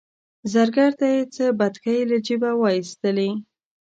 زرګر 0.53 0.91
ته 0.99 1.05
یې 1.13 1.21
څه 1.33 1.45
بتکۍ 1.59 1.99
له 2.09 2.17
جیبه 2.25 2.51
وایستلې. 2.61 3.31